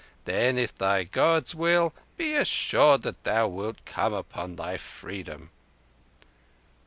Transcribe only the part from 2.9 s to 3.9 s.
that thou wilt